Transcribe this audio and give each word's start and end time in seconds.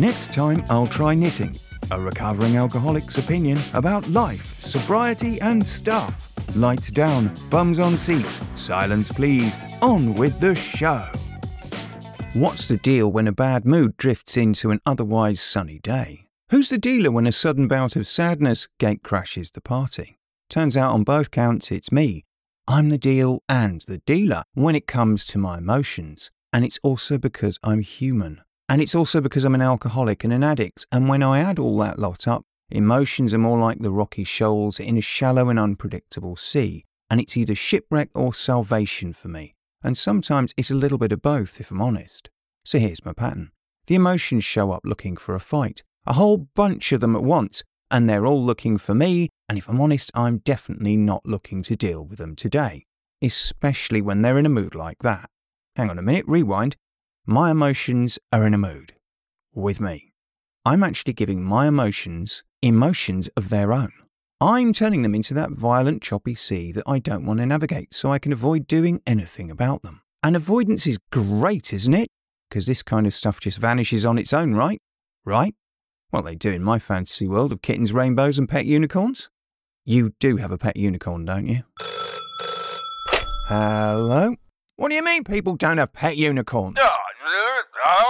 Next 0.00 0.32
time, 0.32 0.64
I'll 0.70 0.86
try 0.86 1.14
knitting, 1.14 1.54
a 1.90 2.00
recovering 2.00 2.56
alcoholic's 2.56 3.18
opinion 3.18 3.58
about 3.74 4.08
life, 4.08 4.58
sobriety, 4.62 5.38
and 5.42 5.64
stuff. 5.66 6.32
Lights 6.56 6.90
down, 6.90 7.30
bums 7.50 7.78
on 7.78 7.98
seats, 7.98 8.40
silence 8.54 9.12
please, 9.12 9.58
on 9.82 10.14
with 10.14 10.40
the 10.40 10.54
show. 10.54 11.06
What's 12.32 12.66
the 12.66 12.78
deal 12.78 13.12
when 13.12 13.28
a 13.28 13.32
bad 13.32 13.66
mood 13.66 13.94
drifts 13.98 14.38
into 14.38 14.70
an 14.70 14.80
otherwise 14.86 15.38
sunny 15.38 15.80
day? 15.80 16.24
Who's 16.48 16.70
the 16.70 16.78
dealer 16.78 17.10
when 17.10 17.26
a 17.26 17.30
sudden 17.32 17.68
bout 17.68 17.94
of 17.94 18.06
sadness 18.06 18.68
gate 18.78 19.02
crashes 19.02 19.50
the 19.50 19.60
party? 19.60 20.18
Turns 20.48 20.78
out 20.78 20.94
on 20.94 21.04
both 21.04 21.30
counts 21.30 21.70
it's 21.70 21.92
me. 21.92 22.24
I'm 22.66 22.88
the 22.88 22.96
deal 22.96 23.42
and 23.50 23.82
the 23.82 23.98
dealer 23.98 24.44
when 24.54 24.74
it 24.74 24.86
comes 24.86 25.26
to 25.26 25.36
my 25.36 25.58
emotions. 25.58 26.30
And 26.54 26.64
it's 26.64 26.80
also 26.82 27.18
because 27.18 27.58
I'm 27.62 27.80
human. 27.80 28.40
And 28.70 28.80
it's 28.80 28.94
also 28.94 29.20
because 29.20 29.44
I'm 29.44 29.56
an 29.56 29.62
alcoholic 29.62 30.22
and 30.22 30.32
an 30.32 30.44
addict. 30.44 30.86
And 30.92 31.08
when 31.08 31.24
I 31.24 31.40
add 31.40 31.58
all 31.58 31.76
that 31.78 31.98
lot 31.98 32.28
up, 32.28 32.44
emotions 32.70 33.34
are 33.34 33.38
more 33.38 33.58
like 33.58 33.80
the 33.80 33.90
rocky 33.90 34.22
shoals 34.22 34.78
in 34.78 34.96
a 34.96 35.00
shallow 35.00 35.48
and 35.48 35.58
unpredictable 35.58 36.36
sea. 36.36 36.84
And 37.10 37.20
it's 37.20 37.36
either 37.36 37.56
shipwreck 37.56 38.10
or 38.14 38.32
salvation 38.32 39.12
for 39.12 39.26
me. 39.26 39.56
And 39.82 39.98
sometimes 39.98 40.54
it's 40.56 40.70
a 40.70 40.76
little 40.76 40.98
bit 40.98 41.10
of 41.10 41.20
both, 41.20 41.60
if 41.60 41.72
I'm 41.72 41.82
honest. 41.82 42.30
So 42.64 42.78
here's 42.78 43.04
my 43.04 43.12
pattern. 43.12 43.50
The 43.88 43.96
emotions 43.96 44.44
show 44.44 44.70
up 44.70 44.82
looking 44.84 45.16
for 45.16 45.34
a 45.34 45.40
fight, 45.40 45.82
a 46.06 46.12
whole 46.12 46.38
bunch 46.54 46.92
of 46.92 47.00
them 47.00 47.16
at 47.16 47.24
once, 47.24 47.64
and 47.90 48.08
they're 48.08 48.26
all 48.26 48.44
looking 48.44 48.78
for 48.78 48.94
me, 48.94 49.30
and 49.48 49.58
if 49.58 49.68
I'm 49.68 49.80
honest, 49.80 50.12
I'm 50.14 50.38
definitely 50.38 50.96
not 50.96 51.26
looking 51.26 51.64
to 51.64 51.74
deal 51.74 52.04
with 52.04 52.18
them 52.18 52.36
today, 52.36 52.84
especially 53.20 54.00
when 54.00 54.22
they're 54.22 54.38
in 54.38 54.46
a 54.46 54.50
mood 54.50 54.76
like 54.76 55.00
that. 55.00 55.28
Hang 55.74 55.90
on 55.90 55.98
a 55.98 56.02
minute, 56.02 56.24
rewind. 56.28 56.76
My 57.32 57.52
emotions 57.52 58.18
are 58.32 58.44
in 58.44 58.54
a 58.54 58.58
mood. 58.58 58.94
With 59.54 59.78
me. 59.78 60.12
I'm 60.64 60.82
actually 60.82 61.12
giving 61.12 61.44
my 61.44 61.68
emotions 61.68 62.42
emotions 62.60 63.28
of 63.36 63.50
their 63.50 63.72
own. 63.72 63.92
I'm 64.40 64.72
turning 64.72 65.02
them 65.02 65.14
into 65.14 65.32
that 65.34 65.52
violent, 65.52 66.02
choppy 66.02 66.34
sea 66.34 66.72
that 66.72 66.88
I 66.88 66.98
don't 66.98 67.24
want 67.24 67.38
to 67.38 67.46
navigate 67.46 67.94
so 67.94 68.10
I 68.10 68.18
can 68.18 68.32
avoid 68.32 68.66
doing 68.66 69.00
anything 69.06 69.48
about 69.48 69.84
them. 69.84 70.02
And 70.24 70.34
avoidance 70.34 70.88
is 70.88 70.98
great, 71.12 71.72
isn't 71.72 71.94
it? 71.94 72.08
Because 72.48 72.66
this 72.66 72.82
kind 72.82 73.06
of 73.06 73.14
stuff 73.14 73.38
just 73.38 73.60
vanishes 73.60 74.04
on 74.04 74.18
its 74.18 74.32
own, 74.32 74.54
right? 74.54 74.80
Right? 75.24 75.54
Well, 76.10 76.22
they 76.22 76.34
do 76.34 76.50
in 76.50 76.64
my 76.64 76.80
fantasy 76.80 77.28
world 77.28 77.52
of 77.52 77.62
kittens, 77.62 77.92
rainbows, 77.92 78.40
and 78.40 78.48
pet 78.48 78.66
unicorns. 78.66 79.30
You 79.84 80.14
do 80.18 80.38
have 80.38 80.50
a 80.50 80.58
pet 80.58 80.76
unicorn, 80.76 81.26
don't 81.26 81.46
you? 81.46 81.62
Hello? 83.46 84.34
What 84.74 84.88
do 84.88 84.96
you 84.96 85.04
mean 85.04 85.22
people 85.22 85.54
don't 85.54 85.78
have 85.78 85.92
pet 85.92 86.16
unicorns? 86.16 86.78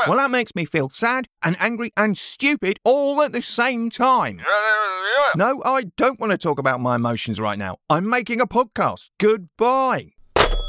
Well, 0.07 0.17
that 0.17 0.31
makes 0.31 0.55
me 0.55 0.65
feel 0.65 0.91
sad 0.91 1.29
and 1.43 1.57
angry 1.61 1.93
and 1.97 2.17
stupid 2.17 2.79
all 2.85 3.23
at 3.23 3.33
the 3.33 3.43
same 3.43 3.91
time. 3.91 4.41
No, 5.37 5.63
I 5.65 5.85
don't 5.97 6.19
want 6.19 6.33
to 6.33 6.39
talk 6.39 6.59
about 6.59 6.81
my 6.81 6.97
emotions 6.97 7.41
right 7.41 7.59
now. 7.59 7.77
I'm 7.89 8.09
making 8.09 8.41
a 8.41 8.47
podcast. 8.47 9.11
Goodbye. 9.19 10.13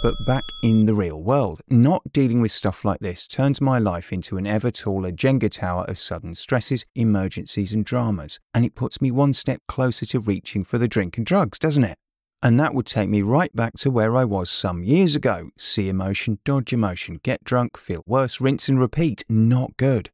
But 0.03 0.15
back 0.25 0.43
in 0.63 0.85
the 0.85 0.95
real 0.95 1.21
world, 1.21 1.61
not 1.69 2.01
dealing 2.11 2.41
with 2.41 2.51
stuff 2.51 2.83
like 2.83 2.99
this 3.01 3.27
turns 3.27 3.61
my 3.61 3.77
life 3.77 4.11
into 4.11 4.37
an 4.37 4.47
ever 4.47 4.71
taller 4.71 5.11
Jenga 5.11 5.51
tower 5.51 5.85
of 5.87 5.99
sudden 5.99 6.33
stresses, 6.33 6.85
emergencies, 6.95 7.71
and 7.71 7.85
dramas. 7.85 8.39
And 8.53 8.65
it 8.65 8.73
puts 8.73 8.99
me 8.99 9.11
one 9.11 9.33
step 9.33 9.61
closer 9.67 10.07
to 10.07 10.19
reaching 10.19 10.63
for 10.63 10.79
the 10.79 10.87
drink 10.87 11.17
and 11.17 11.25
drugs, 11.25 11.59
doesn't 11.59 11.83
it? 11.83 11.97
And 12.43 12.59
that 12.59 12.73
would 12.73 12.87
take 12.87 13.09
me 13.09 13.21
right 13.21 13.55
back 13.55 13.73
to 13.77 13.91
where 13.91 14.17
I 14.17 14.25
was 14.25 14.49
some 14.49 14.83
years 14.83 15.15
ago. 15.15 15.51
See 15.57 15.89
emotion, 15.89 16.39
dodge 16.43 16.73
emotion, 16.73 17.19
get 17.21 17.43
drunk, 17.43 17.77
feel 17.77 18.03
worse, 18.07 18.41
rinse 18.41 18.67
and 18.67 18.79
repeat. 18.79 19.23
Not 19.29 19.77
good. 19.77 20.09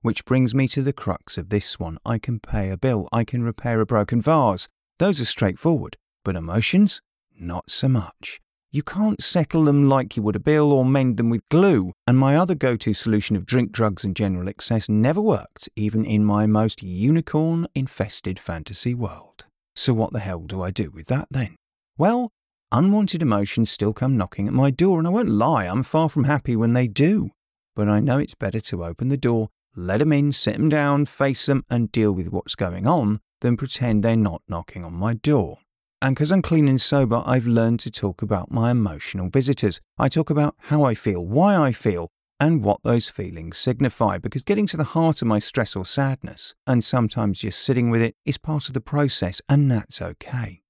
Which 0.00 0.24
brings 0.24 0.54
me 0.54 0.68
to 0.68 0.82
the 0.82 0.92
crux 0.92 1.36
of 1.36 1.48
this 1.48 1.80
one. 1.80 1.98
I 2.06 2.18
can 2.18 2.38
pay 2.38 2.70
a 2.70 2.76
bill, 2.76 3.08
I 3.12 3.24
can 3.24 3.42
repair 3.42 3.80
a 3.80 3.86
broken 3.86 4.20
vase. 4.20 4.68
Those 4.98 5.20
are 5.20 5.24
straightforward. 5.24 5.96
But 6.24 6.36
emotions? 6.36 7.02
Not 7.36 7.68
so 7.68 7.88
much. 7.88 8.40
You 8.70 8.82
can't 8.82 9.20
settle 9.20 9.64
them 9.64 9.88
like 9.88 10.16
you 10.16 10.22
would 10.22 10.36
a 10.36 10.40
bill 10.40 10.72
or 10.72 10.84
mend 10.84 11.16
them 11.16 11.30
with 11.30 11.48
glue, 11.48 11.92
and 12.06 12.18
my 12.18 12.36
other 12.36 12.54
go 12.54 12.76
to 12.76 12.92
solution 12.92 13.34
of 13.34 13.46
drink, 13.46 13.72
drugs, 13.72 14.04
and 14.04 14.14
general 14.14 14.48
excess 14.48 14.88
never 14.88 15.20
worked, 15.20 15.68
even 15.76 16.04
in 16.04 16.24
my 16.24 16.46
most 16.46 16.82
unicorn 16.82 17.66
infested 17.74 18.38
fantasy 18.38 18.94
world. 18.94 19.46
So, 19.76 19.92
what 19.92 20.12
the 20.14 20.20
hell 20.20 20.40
do 20.40 20.62
I 20.62 20.70
do 20.70 20.90
with 20.90 21.06
that 21.08 21.28
then? 21.30 21.54
Well, 21.98 22.30
unwanted 22.72 23.20
emotions 23.20 23.70
still 23.70 23.92
come 23.92 24.16
knocking 24.16 24.48
at 24.48 24.54
my 24.54 24.70
door, 24.70 24.98
and 24.98 25.06
I 25.06 25.10
won't 25.10 25.28
lie, 25.28 25.66
I'm 25.66 25.82
far 25.82 26.08
from 26.08 26.24
happy 26.24 26.56
when 26.56 26.72
they 26.72 26.88
do. 26.88 27.30
But 27.74 27.88
I 27.88 28.00
know 28.00 28.18
it's 28.18 28.34
better 28.34 28.60
to 28.60 28.84
open 28.86 29.08
the 29.08 29.18
door, 29.18 29.50
let 29.76 30.00
'em 30.00 30.12
in, 30.12 30.32
sit 30.32 30.54
'em 30.54 30.70
down, 30.70 31.04
face 31.04 31.46
'em, 31.46 31.62
and 31.68 31.92
deal 31.92 32.10
with 32.10 32.32
what's 32.32 32.54
going 32.54 32.86
on 32.86 33.20
than 33.42 33.58
pretend 33.58 34.02
they're 34.02 34.16
not 34.16 34.40
knocking 34.48 34.82
on 34.82 34.94
my 34.94 35.12
door. 35.12 35.58
And 36.00 36.14
because 36.14 36.32
I'm 36.32 36.42
clean 36.42 36.68
and 36.68 36.80
sober, 36.80 37.22
I've 37.26 37.46
learned 37.46 37.80
to 37.80 37.90
talk 37.90 38.22
about 38.22 38.50
my 38.50 38.70
emotional 38.70 39.28
visitors. 39.28 39.80
I 39.98 40.08
talk 40.08 40.30
about 40.30 40.54
how 40.58 40.84
I 40.84 40.94
feel, 40.94 41.26
why 41.26 41.54
I 41.54 41.72
feel, 41.72 42.08
and 42.38 42.62
what 42.62 42.82
those 42.82 43.08
feelings 43.08 43.58
signify, 43.58 44.18
because 44.18 44.42
getting 44.42 44.66
to 44.66 44.76
the 44.76 44.84
heart 44.84 45.22
of 45.22 45.28
my 45.28 45.38
stress 45.38 45.74
or 45.76 45.84
sadness, 45.84 46.54
and 46.66 46.82
sometimes 46.82 47.40
just 47.40 47.60
sitting 47.60 47.90
with 47.90 48.02
it, 48.02 48.14
is 48.24 48.38
part 48.38 48.68
of 48.68 48.74
the 48.74 48.80
process, 48.80 49.40
and 49.48 49.70
that's 49.70 50.02
okay. 50.02 50.60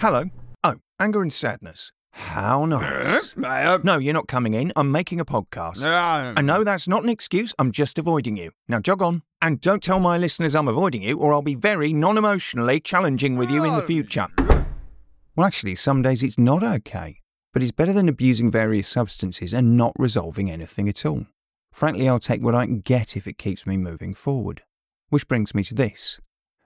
Hello. 0.00 0.24
Oh, 0.64 0.76
anger 0.98 1.22
and 1.22 1.32
sadness. 1.32 1.92
How 2.12 2.64
nice. 2.66 3.36
No, 3.36 3.98
you're 3.98 4.14
not 4.14 4.28
coming 4.28 4.54
in. 4.54 4.72
I'm 4.76 4.90
making 4.90 5.20
a 5.20 5.24
podcast. 5.24 5.82
No. 5.82 6.34
I 6.36 6.40
know 6.42 6.64
that's 6.64 6.88
not 6.88 7.02
an 7.02 7.08
excuse. 7.08 7.54
I'm 7.58 7.70
just 7.70 7.98
avoiding 7.98 8.36
you. 8.36 8.50
Now 8.68 8.80
jog 8.80 9.02
on. 9.02 9.22
And 9.42 9.60
don't 9.60 9.82
tell 9.82 10.00
my 10.00 10.18
listeners 10.18 10.54
I'm 10.54 10.68
avoiding 10.68 11.02
you, 11.02 11.18
or 11.18 11.32
I'll 11.32 11.42
be 11.42 11.54
very 11.54 11.92
non 11.92 12.18
emotionally 12.18 12.80
challenging 12.80 13.36
with 13.36 13.50
you 13.50 13.64
in 13.64 13.74
the 13.74 13.82
future. 13.82 14.26
Well, 15.36 15.46
actually, 15.46 15.76
some 15.76 16.02
days 16.02 16.22
it's 16.22 16.38
not 16.38 16.62
okay. 16.62 17.19
But 17.52 17.62
it's 17.62 17.72
better 17.72 17.92
than 17.92 18.08
abusing 18.08 18.50
various 18.50 18.86
substances 18.86 19.52
and 19.52 19.76
not 19.76 19.92
resolving 19.98 20.50
anything 20.50 20.88
at 20.88 21.04
all. 21.04 21.26
Frankly, 21.72 22.08
I'll 22.08 22.18
take 22.18 22.42
what 22.42 22.54
I 22.54 22.66
can 22.66 22.80
get 22.80 23.16
if 23.16 23.26
it 23.26 23.38
keeps 23.38 23.66
me 23.66 23.76
moving 23.76 24.14
forward. 24.14 24.62
Which 25.08 25.26
brings 25.26 25.54
me 25.54 25.64
to 25.64 25.74
this. 25.74 26.20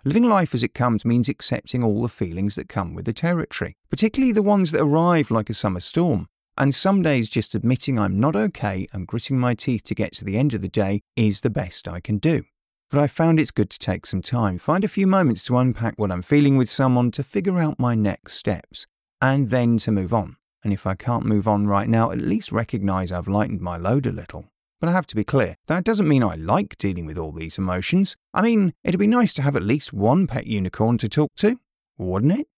Living 0.04 0.24
life 0.24 0.52
as 0.52 0.62
it 0.62 0.74
comes 0.74 1.06
means 1.06 1.30
accepting 1.30 1.82
all 1.82 2.02
the 2.02 2.08
feelings 2.08 2.56
that 2.56 2.68
come 2.68 2.92
with 2.92 3.06
the 3.06 3.14
territory, 3.14 3.74
particularly 3.88 4.32
the 4.32 4.42
ones 4.42 4.70
that 4.70 4.82
arrive 4.82 5.30
like 5.30 5.48
a 5.48 5.54
summer 5.54 5.80
storm. 5.80 6.26
And 6.58 6.74
some 6.74 7.00
days 7.00 7.30
just 7.30 7.54
admitting 7.54 7.98
I'm 7.98 8.20
not 8.20 8.36
okay 8.36 8.86
and 8.92 9.06
gritting 9.06 9.38
my 9.38 9.54
teeth 9.54 9.82
to 9.84 9.94
get 9.94 10.12
to 10.14 10.24
the 10.24 10.36
end 10.36 10.52
of 10.52 10.60
the 10.60 10.68
day 10.68 11.00
is 11.16 11.40
the 11.40 11.50
best 11.50 11.88
I 11.88 12.00
can 12.00 12.18
do. 12.18 12.44
But 12.90 13.00
I 13.00 13.06
found 13.06 13.40
it's 13.40 13.50
good 13.50 13.70
to 13.70 13.78
take 13.78 14.04
some 14.04 14.22
time, 14.22 14.58
find 14.58 14.84
a 14.84 14.88
few 14.88 15.06
moments 15.06 15.42
to 15.44 15.56
unpack 15.56 15.94
what 15.96 16.12
I'm 16.12 16.22
feeling 16.22 16.58
with 16.58 16.68
someone 16.68 17.10
to 17.12 17.24
figure 17.24 17.58
out 17.58 17.80
my 17.80 17.94
next 17.94 18.34
steps, 18.34 18.86
and 19.22 19.48
then 19.48 19.78
to 19.78 19.90
move 19.90 20.12
on. 20.12 20.36
And 20.64 20.72
if 20.72 20.86
I 20.86 20.94
can't 20.94 21.26
move 21.26 21.46
on 21.46 21.66
right 21.66 21.88
now, 21.88 22.10
at 22.10 22.18
least 22.18 22.50
recognize 22.50 23.12
I've 23.12 23.28
lightened 23.28 23.60
my 23.60 23.76
load 23.76 24.06
a 24.06 24.12
little. 24.12 24.46
But 24.80 24.88
I 24.88 24.92
have 24.92 25.06
to 25.08 25.16
be 25.16 25.22
clear, 25.24 25.56
that 25.66 25.84
doesn't 25.84 26.08
mean 26.08 26.22
I 26.22 26.34
like 26.34 26.76
dealing 26.78 27.06
with 27.06 27.18
all 27.18 27.32
these 27.32 27.58
emotions. 27.58 28.16
I 28.32 28.42
mean, 28.42 28.72
it'd 28.82 28.98
be 28.98 29.06
nice 29.06 29.32
to 29.34 29.42
have 29.42 29.56
at 29.56 29.62
least 29.62 29.92
one 29.92 30.26
pet 30.26 30.46
unicorn 30.46 30.98
to 30.98 31.08
talk 31.08 31.34
to, 31.36 31.56
wouldn't 31.98 32.40
it? 32.40 32.48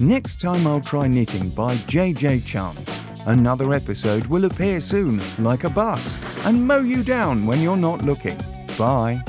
Next 0.00 0.40
time 0.40 0.66
I'll 0.66 0.80
try 0.80 1.06
knitting 1.06 1.50
by 1.50 1.74
JJ 1.74 2.44
Chance. 2.46 2.90
Another 3.26 3.72
episode 3.72 4.26
will 4.26 4.46
appear 4.46 4.80
soon, 4.80 5.20
like 5.38 5.64
a 5.64 5.70
bus, 5.70 6.16
and 6.44 6.66
mow 6.66 6.80
you 6.80 7.04
down 7.04 7.46
when 7.46 7.60
you're 7.60 7.76
not 7.76 8.02
looking. 8.02 8.36
Bye. 8.76 9.22